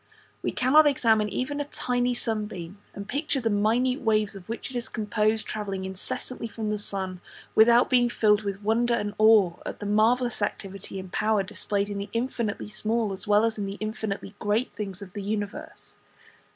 [0.41, 4.75] We cannot examine even a tiny sunbeam, and picture the minute waves of which it
[4.75, 7.21] is composed, travelling incessantly from the sun,
[7.53, 11.99] without being filled with wonder and awe at the marvellous activity and power displayed in
[11.99, 15.97] the infinitely small as well as in the infinitely great things of the universe.